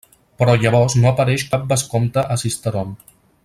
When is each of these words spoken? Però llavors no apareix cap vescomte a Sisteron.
Però 0.43 0.53
llavors 0.61 0.95
no 1.03 1.11
apareix 1.11 1.45
cap 1.53 1.69
vescomte 1.75 2.25
a 2.25 2.39
Sisteron. 2.45 2.99